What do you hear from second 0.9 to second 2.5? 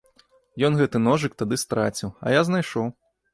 ножык тады страціў, а я